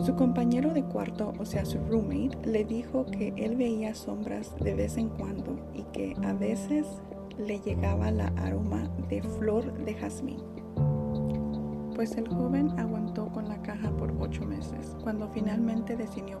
Su 0.00 0.16
compañero 0.16 0.74
de 0.74 0.82
cuarto, 0.82 1.32
o 1.38 1.44
sea, 1.44 1.64
su 1.64 1.78
roommate, 1.78 2.36
le 2.44 2.64
dijo 2.64 3.06
que 3.06 3.32
él 3.36 3.56
veía 3.56 3.94
sombras 3.94 4.54
de 4.56 4.74
vez 4.74 4.96
en 4.96 5.08
cuando 5.08 5.56
y 5.72 5.84
que 5.84 6.14
a 6.24 6.32
veces 6.32 6.86
le 7.38 7.60
llegaba 7.60 8.10
la 8.10 8.26
aroma 8.36 8.90
de 9.08 9.22
flor 9.22 9.72
de 9.84 9.94
jazmín. 9.94 10.42
Pues 11.94 12.16
el 12.16 12.28
joven 12.28 12.76
aguantó 12.78 13.28
con 13.28 13.48
la 13.48 13.62
caja 13.62 13.88
por 13.96 14.12
ocho 14.18 14.44
meses, 14.44 14.96
cuando 15.02 15.28
finalmente 15.28 15.96
decidió, 15.96 16.40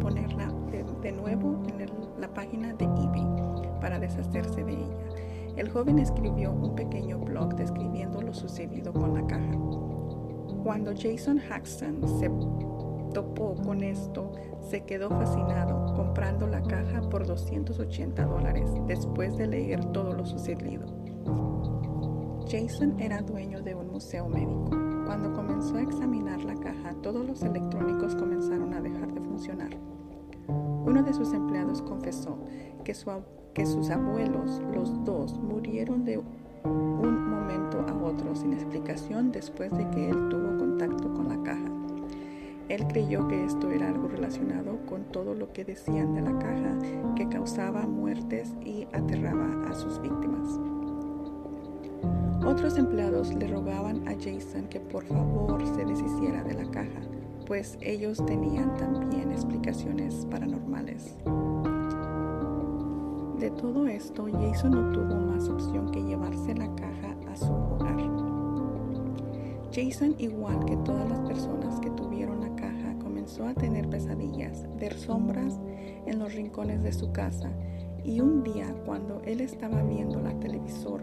ponerla 0.00 0.52
de, 1.00 1.12
nuevo 1.12 1.62
en 1.68 1.88
la 2.20 2.32
página 2.34 2.74
de 2.74 2.84
eBay 2.84 3.26
para 3.80 4.00
deshacerse 4.00 4.64
de 4.64 4.72
ella. 4.72 4.96
El 5.56 5.70
joven 5.70 6.00
escribió 6.00 6.50
un 6.50 6.74
pequeño 6.74 7.18
blog 7.20 7.54
describiendo 7.54 8.20
lo 8.20 8.34
sucedido 8.34 8.92
con 8.92 9.14
la 9.14 9.24
caja. 9.26 9.52
Cuando 10.64 10.92
Jason 10.96 11.38
Haxton 11.38 12.00
se 12.18 12.30
topó 13.12 13.54
con 13.54 13.82
esto, 13.82 14.32
se 14.62 14.82
quedó 14.84 15.10
fascinado 15.10 15.94
comprando 15.94 16.46
la 16.46 16.62
caja 16.62 17.02
por 17.10 17.26
280 17.26 18.24
dólares 18.24 18.70
después 18.86 19.36
de 19.36 19.46
leer 19.46 19.84
todo 19.92 20.14
lo 20.14 20.24
sucedido. 20.24 20.86
Jason 22.50 22.98
era 22.98 23.20
dueño 23.20 23.60
de 23.60 23.74
un 23.74 23.90
museo 23.90 24.26
médico. 24.26 24.70
Cuando 25.04 25.34
comenzó 25.34 25.76
a 25.76 25.82
examinar 25.82 26.42
la 26.42 26.54
caja, 26.54 26.94
todos 27.02 27.26
los 27.26 27.42
electrónicos 27.42 28.14
comenzaron 28.14 28.72
a 28.72 28.80
dejar 28.80 29.12
de 29.12 29.20
funcionar. 29.20 29.76
Uno 30.48 31.02
de 31.02 31.12
sus 31.12 31.34
empleados 31.34 31.82
confesó 31.82 32.38
que, 32.84 32.94
que 33.52 33.66
sus 33.66 33.90
abuelos, 33.90 34.62
los 34.74 35.04
dos, 35.04 35.38
murieron 35.38 36.06
de 36.06 36.22
un 36.64 37.28
momento 37.28 37.84
a 37.88 37.94
otro 37.94 38.34
sin 38.34 38.52
explicación 38.52 39.32
después 39.32 39.70
de 39.70 39.88
que 39.90 40.08
él 40.08 40.28
tuvo 40.28 40.58
contacto 40.58 41.12
con 41.14 41.28
la 41.28 41.42
caja. 41.42 41.70
Él 42.68 42.86
creyó 42.86 43.28
que 43.28 43.44
esto 43.44 43.70
era 43.70 43.88
algo 43.88 44.08
relacionado 44.08 44.78
con 44.86 45.04
todo 45.04 45.34
lo 45.34 45.52
que 45.52 45.64
decían 45.64 46.14
de 46.14 46.22
la 46.22 46.38
caja 46.38 46.78
que 47.14 47.28
causaba 47.28 47.86
muertes 47.86 48.54
y 48.64 48.86
aterraba 48.92 49.68
a 49.68 49.74
sus 49.74 50.00
víctimas. 50.00 50.58
Otros 52.44 52.76
empleados 52.78 53.34
le 53.34 53.46
rogaban 53.48 54.06
a 54.08 54.12
Jason 54.12 54.68
que 54.68 54.80
por 54.80 55.04
favor 55.04 55.64
se 55.74 55.84
deshiciera 55.84 56.42
de 56.44 56.54
la 56.54 56.70
caja, 56.70 57.00
pues 57.46 57.78
ellos 57.80 58.24
tenían 58.24 58.74
también 58.76 59.30
explicaciones 59.32 60.26
paranormales. 60.30 61.16
De 63.38 63.50
todo 63.50 63.86
esto, 63.86 64.26
Jason 64.32 64.70
no 64.70 64.92
tuvo 64.92 65.20
más 65.20 65.48
opción 65.48 65.90
que 65.90 66.02
llevarse 66.02 66.54
la 66.54 66.74
caja 66.76 67.16
a 67.30 67.36
su 67.36 67.52
hogar. 67.52 67.94
Jason, 69.74 70.14
igual 70.18 70.64
que 70.66 70.76
todas 70.78 71.08
las 71.08 71.18
personas 71.20 71.80
que 71.80 71.90
tuvieron 71.90 72.40
la 72.40 72.54
caja, 72.54 72.96
comenzó 73.02 73.46
a 73.46 73.54
tener 73.54 73.90
pesadillas, 73.90 74.68
ver 74.78 74.94
sombras 74.94 75.58
en 76.06 76.20
los 76.20 76.32
rincones 76.32 76.82
de 76.82 76.92
su 76.92 77.10
casa 77.10 77.50
y 78.04 78.20
un 78.20 78.44
día 78.44 78.72
cuando 78.84 79.20
él 79.24 79.40
estaba 79.40 79.82
viendo 79.82 80.20
la 80.20 80.38
televisor, 80.38 81.02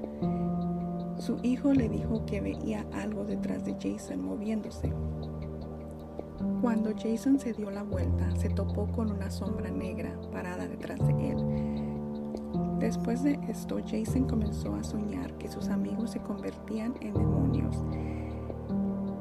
su 1.17 1.38
hijo 1.43 1.73
le 1.73 1.89
dijo 1.89 2.25
que 2.25 2.39
veía 2.39 2.85
algo 2.93 3.25
detrás 3.25 3.65
de 3.65 3.73
Jason 3.73 4.23
moviéndose. 4.23 4.93
Cuando 6.61 6.91
Jason 6.95 7.39
se 7.39 7.53
dio 7.53 7.69
la 7.71 7.83
vuelta, 7.83 8.33
se 8.38 8.50
topó 8.50 8.88
con 8.88 9.11
una 9.11 9.29
sombra 9.29 9.69
negra 9.69 10.15
parada 10.31 10.67
detrás 10.67 11.00
de 11.05 11.29
él. 11.31 11.90
Después 12.81 13.21
de 13.21 13.39
esto, 13.47 13.77
Jason 13.85 14.25
comenzó 14.25 14.73
a 14.73 14.83
soñar 14.83 15.31
que 15.38 15.47
sus 15.47 15.69
amigos 15.69 16.09
se 16.09 16.19
convertían 16.19 16.95
en 17.00 17.13
demonios 17.13 17.77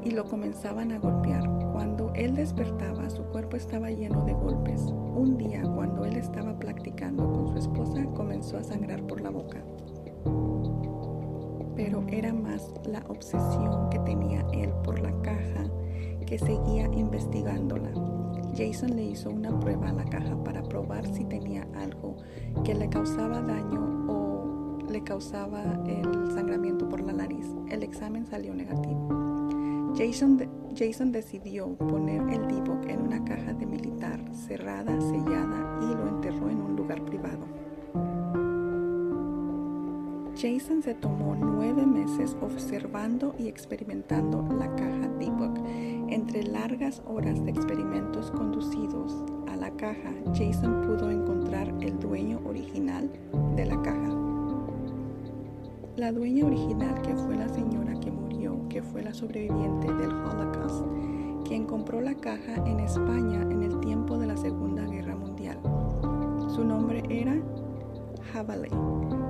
y 0.03 0.09
lo 0.09 0.25
comenzaban 0.25 0.91
a 0.91 0.97
golpear. 0.97 1.47
Cuando 1.71 2.11
él 2.15 2.33
despertaba, 2.33 3.07
su 3.11 3.21
cuerpo 3.25 3.57
estaba 3.57 3.91
lleno 3.91 4.25
de 4.25 4.33
golpes. 4.33 4.81
Un 4.81 5.37
día, 5.37 5.61
cuando 5.61 6.05
él 6.05 6.17
estaba 6.17 6.57
practicando 6.57 7.31
con 7.31 7.49
su 7.49 7.59
esposa, 7.59 8.03
comenzó 8.15 8.57
a 8.57 8.63
sangrar 8.63 9.03
por 9.03 9.21
la 9.21 9.29
boca. 9.29 9.63
Pero 11.75 12.03
era 12.07 12.33
más 12.33 12.73
la 12.85 13.03
obsesión 13.09 13.91
que 13.91 13.99
tenía 13.99 14.43
él 14.53 14.71
por 14.83 14.99
la 14.99 15.11
caja 15.21 15.69
que 16.25 16.39
seguía 16.39 16.85
investigándola. 16.93 17.91
Jason 18.55 18.95
le 18.95 19.05
hizo 19.05 19.29
una 19.29 19.57
prueba 19.59 19.89
a 19.89 19.93
la 19.93 20.05
caja 20.05 20.35
para 20.43 20.61
probar 20.63 21.05
si 21.13 21.23
tenía 21.23 21.65
algo 21.75 22.17
que 22.63 22.73
le 22.73 22.89
causaba 22.89 23.41
daño 23.41 24.05
o 24.09 24.77
le 24.89 25.03
causaba 25.03 25.63
el 25.87 26.31
sangramiento 26.33 26.87
por 26.89 27.01
la 27.01 27.13
nariz. 27.13 27.47
El 27.69 27.83
examen 27.83 28.25
salió 28.25 28.53
negativo. 28.53 29.07
Jason, 29.95 30.37
Jason 30.75 31.11
decidió 31.11 31.75
poner 31.77 32.21
el 32.29 32.47
d 32.47 32.91
en 32.91 33.01
una 33.01 33.23
caja 33.23 33.53
de 33.53 33.65
militar 33.65 34.19
cerrada, 34.33 34.99
sellada 34.99 35.79
y 35.81 35.95
lo 35.95 36.07
enterró 36.07 36.49
en 36.49 36.61
un 36.61 36.75
lugar 36.75 37.03
privado. 37.03 37.45
Jason 40.41 40.81
se 40.81 40.95
tomó 40.95 41.35
nueve 41.35 41.85
meses 41.85 42.35
observando 42.41 43.35
y 43.37 43.47
experimentando 43.47 44.41
la 44.57 44.75
caja 44.75 45.07
D-Book. 45.19 45.53
Entre 46.09 46.41
largas 46.41 47.03
horas 47.05 47.45
de 47.45 47.51
experimentos 47.51 48.31
conducidos 48.31 49.23
a 49.47 49.55
la 49.55 49.69
caja, 49.69 50.11
Jason 50.33 50.81
pudo 50.81 51.11
encontrar 51.11 51.71
el 51.81 51.99
dueño 51.99 52.41
original 52.43 53.11
de 53.55 53.65
la 53.67 53.79
caja. 53.83 54.09
La 55.95 56.11
dueña 56.11 56.47
original, 56.47 56.99
que 57.03 57.15
fue 57.15 57.35
la 57.35 57.47
señora 57.47 57.93
que 57.99 58.09
murió, 58.09 58.67
que 58.67 58.81
fue 58.81 59.03
la 59.03 59.13
sobreviviente 59.13 59.93
del 59.93 60.09
Holocaust, 60.09 60.83
quien 61.45 61.67
compró 61.67 62.01
la 62.01 62.15
caja 62.15 62.55
en 62.65 62.79
España 62.79 63.43
en 63.43 63.61
el 63.61 63.79
tiempo 63.81 64.17
de 64.17 64.25
la 64.25 64.37
Segunda 64.37 64.87
Guerra 64.87 65.15
Mundial. 65.15 65.59
Su 66.47 66.65
nombre 66.65 67.03
era 67.11 67.35
Havale 68.33 68.69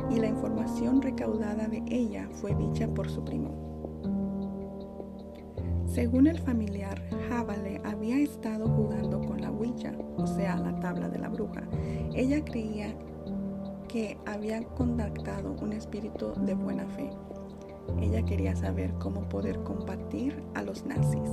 y 0.09 0.19
la 0.19 0.27
información 0.27 1.01
recaudada 1.01 1.67
de 1.67 1.83
ella 1.89 2.27
fue 2.33 2.55
dicha 2.55 2.87
por 2.87 3.09
su 3.09 3.23
primo. 3.23 3.71
Según 5.85 6.27
el 6.27 6.39
familiar, 6.39 7.01
Havale 7.29 7.81
había 7.83 8.17
estado 8.17 8.67
jugando 8.69 9.19
con 9.19 9.41
la 9.41 9.51
Ouija, 9.51 9.91
o 10.15 10.25
sea, 10.25 10.55
la 10.55 10.79
tabla 10.79 11.09
de 11.09 11.19
la 11.19 11.27
bruja. 11.27 11.63
Ella 12.13 12.43
creía 12.45 12.95
que 13.89 14.17
había 14.25 14.63
contactado 14.63 15.53
un 15.61 15.73
espíritu 15.73 16.31
de 16.45 16.53
buena 16.53 16.85
fe. 16.87 17.09
Ella 17.99 18.23
quería 18.23 18.55
saber 18.55 18.93
cómo 18.99 19.27
poder 19.27 19.63
combatir 19.63 20.41
a 20.53 20.63
los 20.63 20.85
nazis, 20.85 21.29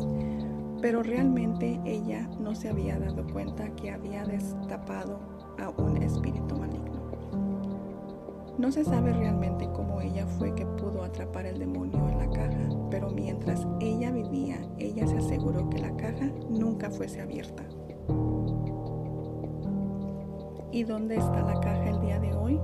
pero 0.82 1.04
realmente 1.04 1.80
ella 1.84 2.28
no 2.40 2.56
se 2.56 2.68
había 2.68 2.98
dado 2.98 3.24
cuenta 3.32 3.70
que 3.76 3.92
había 3.92 4.24
destapado 4.24 5.20
a 5.58 5.68
un 5.80 5.98
espíritu 5.98 6.56
maligno. 6.56 6.87
No 8.58 8.72
se 8.72 8.84
sabe 8.84 9.12
realmente 9.12 9.68
cómo 9.72 10.00
ella 10.00 10.26
fue 10.26 10.52
que 10.52 10.66
pudo 10.66 11.04
atrapar 11.04 11.46
el 11.46 11.60
demonio 11.60 12.08
en 12.08 12.18
la 12.18 12.28
caja, 12.28 12.68
pero 12.90 13.08
mientras 13.08 13.64
ella 13.78 14.10
vivía, 14.10 14.58
ella 14.78 15.06
se 15.06 15.18
aseguró 15.18 15.70
que 15.70 15.78
la 15.78 15.96
caja 15.96 16.26
nunca 16.50 16.90
fuese 16.90 17.20
abierta. 17.20 17.62
¿Y 20.72 20.82
dónde 20.82 21.16
está 21.16 21.40
la 21.42 21.60
caja 21.60 21.88
el 21.88 22.00
día 22.00 22.18
de 22.18 22.34
hoy? 22.34 22.60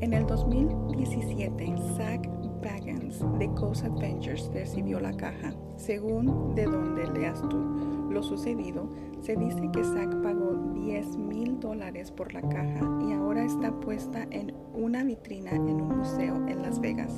En 0.00 0.12
el 0.12 0.24
2017, 0.26 1.74
Zach 1.96 2.28
Baggins 2.62 3.24
de 3.40 3.52
Coast 3.54 3.84
Adventures 3.84 4.48
recibió 4.54 5.00
la 5.00 5.12
caja. 5.16 5.54
Según 5.76 6.54
de 6.54 6.66
donde 6.66 7.08
leas 7.08 7.42
tú 7.48 7.95
lo 8.10 8.22
sucedido, 8.22 8.88
se 9.20 9.36
dice 9.36 9.70
que 9.72 9.84
Zach 9.84 10.14
pagó 10.22 10.54
10 10.74 11.16
mil 11.16 11.60
dólares 11.60 12.10
por 12.10 12.32
la 12.32 12.42
caja 12.42 12.80
y 13.06 13.12
ahora 13.12 13.44
está 13.44 13.72
puesta 13.72 14.26
en 14.30 14.54
una 14.74 15.04
vitrina 15.04 15.50
en 15.50 15.80
un 15.80 15.98
museo 15.98 16.46
en 16.46 16.62
Las 16.62 16.80
Vegas. 16.80 17.12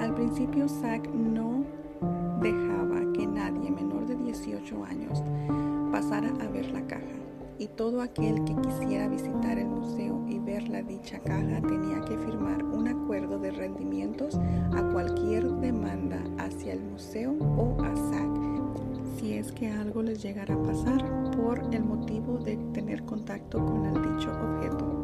Al 0.00 0.14
principio, 0.14 0.68
Zach 0.68 1.08
no 1.08 1.64
dejaba 2.40 3.12
que 3.12 3.26
nadie 3.26 3.70
menor 3.70 4.06
de 4.06 4.16
18 4.16 4.84
años 4.84 5.22
pasara 5.92 6.32
a 6.40 6.48
ver 6.48 6.70
la 6.72 6.86
caja 6.86 7.22
y 7.58 7.68
todo 7.68 8.02
aquel 8.02 8.42
que 8.44 8.56
quisiera 8.56 9.08
visitar 9.08 9.58
el 9.58 9.68
museo 9.68 10.24
y 10.26 10.38
ver 10.40 10.68
la 10.68 10.82
dicha 10.82 11.20
caja 11.20 11.60
tenía 11.60 12.00
que 12.00 12.18
firmar 12.18 12.64
un 12.64 12.88
acuerdo 12.88 13.38
de 13.38 13.52
rendimientos 13.52 14.36
a 14.74 14.82
cualquier 14.92 15.48
demanda 15.60 16.18
hacia 16.38 16.72
el 16.72 16.80
museo 16.82 17.32
o 17.56 17.80
a 17.82 17.94
SAC 17.94 18.21
es 19.38 19.52
que 19.52 19.70
algo 19.70 20.02
les 20.02 20.22
llegara 20.22 20.54
a 20.54 20.62
pasar 20.62 21.30
por 21.32 21.58
el 21.72 21.84
motivo 21.84 22.38
de 22.38 22.56
tener 22.72 23.04
contacto 23.04 23.64
con 23.64 23.86
el 23.86 23.94
dicho 23.94 24.30
objeto. 24.30 25.02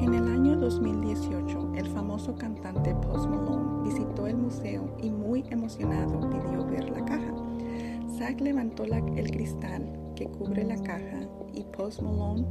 En 0.00 0.14
el 0.14 0.28
año 0.28 0.56
2018, 0.56 1.72
el 1.76 1.86
famoso 1.88 2.34
cantante 2.36 2.94
Post 2.94 3.28
Malone 3.28 3.88
visitó 3.88 4.26
el 4.26 4.36
museo 4.36 4.96
y 5.02 5.10
muy 5.10 5.44
emocionado 5.50 6.20
pidió 6.30 6.66
ver 6.66 6.90
la 6.90 7.04
caja. 7.04 7.32
Zack 8.18 8.40
levantó 8.40 8.84
el 8.84 9.30
cristal 9.30 10.12
que 10.14 10.26
cubre 10.26 10.64
la 10.64 10.76
caja 10.82 11.28
y 11.54 11.64
Post 11.64 12.02
Malone 12.02 12.44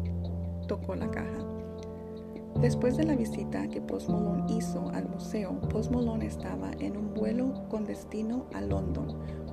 tocó 0.67 0.95
la 0.95 1.09
caja. 1.11 1.54
Después 2.61 2.95
de 2.95 3.03
la 3.03 3.15
visita 3.15 3.67
que 3.67 3.81
Post 3.81 4.09
hizo 4.47 4.89
al 4.89 5.09
museo, 5.09 5.59
Post 5.69 5.91
estaba 6.21 6.71
en 6.79 6.95
un 6.95 7.13
vuelo 7.13 7.65
con 7.69 7.83
destino 7.83 8.45
a 8.53 8.61
London 8.61 9.07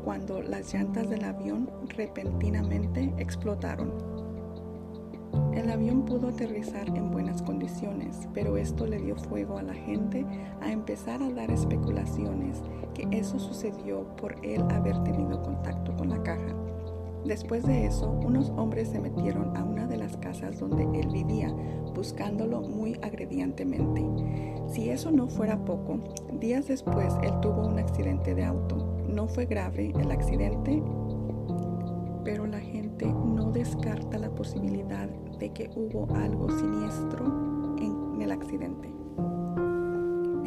cuando 0.05 0.41
las 0.41 0.73
llantas 0.73 1.11
del 1.11 1.25
avión 1.25 1.69
repentinamente 1.97 3.13
explotaron. 3.19 3.93
El 5.53 5.71
avión 5.71 6.05
pudo 6.05 6.29
aterrizar 6.29 6.89
en 6.97 7.11
buenas 7.11 7.43
condiciones, 7.43 8.29
pero 8.33 8.57
esto 8.57 8.87
le 8.87 8.99
dio 8.99 9.17
fuego 9.17 9.59
a 9.59 9.63
la 9.63 9.75
gente 9.75 10.25
a 10.61 10.71
empezar 10.71 11.23
a 11.23 11.31
dar 11.31 11.51
especulaciones 11.51 12.63
que 12.95 13.09
eso 13.11 13.39
sucedió 13.39 14.07
por 14.17 14.37
él 14.45 14.63
haber 14.71 15.03
tenido 15.03 15.43
contacto 15.43 15.95
con 15.97 16.09
la 16.09 16.23
caja. 16.23 16.62
Después 17.25 17.65
de 17.65 17.87
eso, 17.87 18.11
unos 18.11 18.51
hombres 18.51 18.89
se 18.89 19.01
metieron 19.01 19.57
a 19.57 19.65
una 19.65 19.87
de 19.87 19.97
las 19.97 20.17
casas 20.17 20.59
donde 20.59 20.83
él 20.99 21.09
vivía, 21.09 21.55
buscándolo 21.95 22.63
muy 22.63 22.99
agredientemente. 23.03 24.05
Si 24.69 24.89
eso 24.89 25.11
no 25.11 25.29
fuera 25.29 25.65
poco, 25.65 26.01
días 26.41 26.67
después 26.67 27.15
él 27.23 27.33
tuvo 27.41 27.67
un 27.69 27.79
accidente 27.79 28.35
de 28.35 28.45
auto. 28.45 29.05
No 29.09 29.29
fue 29.29 29.47
grave 29.47 29.93
el 30.01 30.11
accidente, 30.11 30.83
pero 32.25 32.47
la 32.47 32.61
gente 32.61 33.07
no 33.07 33.53
descarta 33.53 34.19
la 34.19 34.31
posibilidad 34.31 35.09
de 35.39 35.53
que 35.53 35.71
hubo 35.77 36.13
algo 36.17 36.49
siniestro 36.51 37.27
en 37.79 38.23
el 38.23 38.33
accidente. 38.33 39.02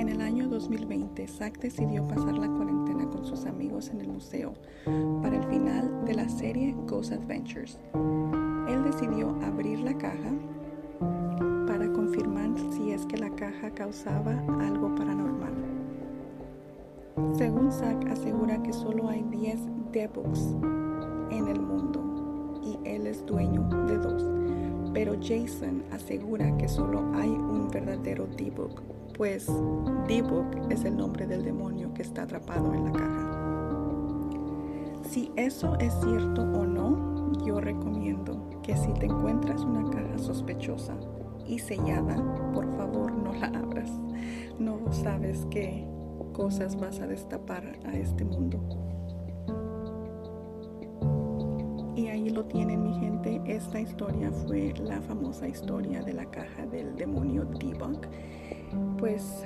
En 0.05 0.11
el 0.11 0.21
año 0.21 0.47
2020, 0.47 1.27
Zack 1.27 1.57
decidió 1.57 2.07
pasar 2.07 2.37
la 2.37 2.47
cuarentena 2.47 3.09
con 3.09 3.25
sus 3.25 3.43
amigos 3.47 3.89
en 3.89 4.01
el 4.01 4.07
museo 4.07 4.53
para 5.23 5.35
el 5.35 5.43
final 5.45 6.05
de 6.05 6.13
la 6.13 6.29
serie 6.29 6.75
Ghost 6.85 7.11
Adventures. 7.11 7.79
Él 8.69 8.83
decidió 8.83 9.35
abrir 9.41 9.79
la 9.79 9.97
caja 9.97 10.29
para 11.65 11.91
confirmar 11.91 12.51
si 12.71 12.91
es 12.91 13.03
que 13.07 13.17
la 13.17 13.31
caja 13.31 13.71
causaba 13.71 14.33
algo 14.59 14.93
paranormal. 14.93 15.55
Según 17.33 17.71
Zack, 17.71 18.07
asegura 18.07 18.61
que 18.61 18.73
solo 18.73 19.09
hay 19.09 19.23
10 19.23 19.59
Debugs 19.91 20.55
en 21.31 21.47
el 21.47 21.59
mundo 21.59 22.61
y 22.63 22.77
él 22.87 23.07
es 23.07 23.25
dueño 23.25 23.67
de 23.87 23.97
dos. 23.97 24.23
Pero 24.93 25.15
Jason 25.19 25.83
asegura 25.91 26.55
que 26.57 26.67
solo 26.67 27.03
hay 27.15 27.29
un 27.29 27.69
verdadero 27.71 28.27
D-Book, 28.27 28.83
pues 29.17 29.47
D-Book 30.07 30.67
es 30.69 30.83
el 30.83 30.97
nombre 30.97 31.25
del 31.25 31.43
demonio 31.43 31.93
que 31.93 32.01
está 32.01 32.23
atrapado 32.23 32.73
en 32.73 32.85
la 32.85 32.91
caja. 32.91 33.31
Si 35.09 35.31
eso 35.35 35.77
es 35.79 35.93
cierto 36.01 36.41
o 36.41 36.65
no, 36.65 37.31
yo 37.45 37.61
recomiendo 37.61 38.59
que 38.61 38.75
si 38.75 38.91
te 38.93 39.05
encuentras 39.05 39.61
una 39.61 39.89
caja 39.89 40.17
sospechosa 40.17 40.95
y 41.47 41.59
sellada, 41.59 42.15
por 42.53 42.65
favor 42.75 43.13
no 43.13 43.33
la 43.33 43.47
abras. 43.47 43.89
No 44.59 44.79
sabes 44.91 45.45
qué 45.49 45.87
cosas 46.33 46.75
vas 46.75 46.99
a 46.99 47.07
destapar 47.07 47.79
a 47.85 47.93
este 47.93 48.25
mundo. 48.25 48.59
Y 51.95 52.07
ahí 52.07 52.29
lo 52.29 52.45
tienen 52.45 52.83
mi 52.83 52.93
gente. 52.99 53.41
Esta 53.45 53.79
historia 53.79 54.29
fue 54.31 54.73
la 54.83 54.99
famosa 55.01 55.47
historia 55.47 56.01
de 56.01 56.13
la 56.13 56.25
caja 56.25 56.65
del 56.65 56.95
demonio 56.97 57.45
Debunk. 57.45 58.07
Pues 58.97 59.43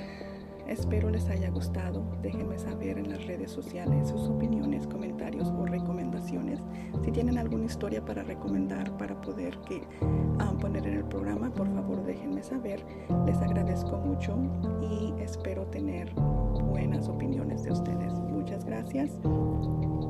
espero 0.68 1.10
les 1.10 1.28
haya 1.30 1.50
gustado. 1.50 2.04
Déjenme 2.22 2.58
saber 2.60 2.98
en 2.98 3.10
las 3.10 3.26
redes 3.26 3.52
sociales 3.52 4.10
sus 4.10 4.30
opiniones, 4.30 4.88
comentarios 4.88 5.48
o 5.50 5.66
recomendaciones. 5.66 6.60
Si 7.04 7.12
tienen 7.12 7.38
alguna 7.38 7.66
historia 7.66 8.04
para 8.04 8.24
recomendar 8.24 8.96
para 8.98 9.20
poder 9.22 9.58
que, 9.62 9.82
um, 10.02 10.58
poner 10.60 10.86
en 10.86 10.98
el 10.98 11.06
programa, 11.06 11.52
por 11.52 11.68
favor 11.74 12.04
déjenme 12.04 12.44
saber. 12.44 12.86
Les 13.26 13.38
agradezco 13.38 13.98
mucho 13.98 14.38
y 14.82 15.14
espero 15.22 15.66
tener 15.68 16.14
buenas 16.14 17.08
opiniones 17.08 17.64
de 17.64 17.72
ustedes. 17.72 18.14
Muchas 18.14 18.66
gracias 18.66 19.12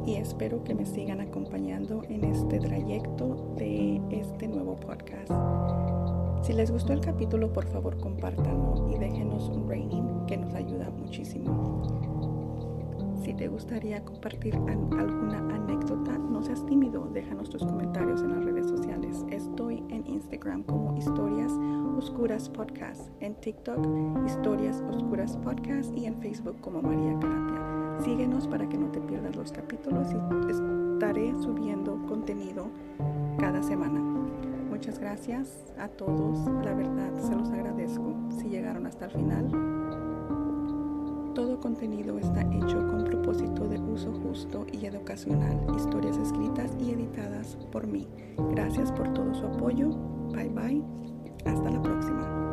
y 0.05 0.15
espero 0.15 0.63
que 0.63 0.75
me 0.75 0.85
sigan 0.85 1.21
acompañando 1.21 2.03
en 2.09 2.23
este 2.23 2.59
trayecto 2.59 3.53
de 3.57 4.01
este 4.11 4.47
nuevo 4.47 4.75
podcast. 4.75 5.31
Si 6.41 6.53
les 6.53 6.71
gustó 6.71 6.93
el 6.93 7.01
capítulo, 7.01 7.51
por 7.51 7.65
favor 7.65 7.97
compártanlo 7.97 8.89
y 8.89 8.97
déjenos 8.97 9.49
un 9.49 9.69
rating 9.69 10.25
que 10.25 10.37
nos 10.37 10.53
ayuda 10.53 10.89
muchísimo. 10.89 11.83
Si 13.21 13.33
te 13.33 13.47
gustaría 13.47 14.03
compartir 14.03 14.55
alguna 14.55 15.37
anécdota, 15.53 16.17
no 16.17 16.41
seas 16.41 16.65
tímido, 16.65 17.07
déjanos 17.13 17.49
tus 17.49 17.63
comentarios 17.63 18.21
en 18.21 18.35
las 18.35 18.45
redes 18.45 18.67
sociales. 18.67 19.25
Estoy 19.29 19.83
en 19.89 20.07
Instagram 20.07 20.63
como 20.63 20.97
Historias 20.97 21.51
Oscuras 21.97 22.49
Podcast, 22.49 23.09
en 23.19 23.35
TikTok 23.35 23.85
Historias 24.25 24.81
Oscuras 24.89 25.37
Podcast 25.37 25.95
y 25.95 26.05
en 26.05 26.15
Facebook 26.19 26.59
como 26.61 26.81
María 26.81 27.19
Carapia. 27.19 27.99
Síguenos 28.03 28.47
para 28.47 28.67
que 28.67 28.77
no 28.77 28.87
te 28.87 29.01
pierdas 29.01 29.35
los 29.35 29.51
capítulos 29.51 30.07
y 30.13 30.51
estaré 30.51 31.33
subiendo 31.41 32.01
contenido 32.07 32.67
cada 33.37 33.61
semana. 33.61 34.18
Muchas 34.79 34.97
gracias 34.97 35.49
a 35.77 35.89
todos, 35.89 36.47
la 36.63 36.73
verdad 36.73 37.11
se 37.21 37.35
los 37.35 37.49
agradezco 37.49 38.15
si 38.39 38.47
llegaron 38.47 38.85
hasta 38.85 39.07
el 39.07 39.11
final. 39.11 39.51
Todo 41.35 41.59
contenido 41.59 42.17
está 42.17 42.43
hecho 42.43 42.87
con 42.87 43.03
propósito 43.03 43.67
de 43.67 43.77
uso 43.77 44.13
justo 44.13 44.65
y 44.71 44.85
educacional, 44.85 45.59
historias 45.75 46.15
escritas 46.15 46.71
y 46.79 46.91
editadas 46.91 47.57
por 47.73 47.87
mí. 47.87 48.07
Gracias 48.51 48.89
por 48.93 49.13
todo 49.13 49.33
su 49.33 49.47
apoyo. 49.47 49.89
Bye 50.31 50.47
bye. 50.47 50.81
Hasta 51.43 51.69
la 51.71 51.81
próxima. 51.81 52.48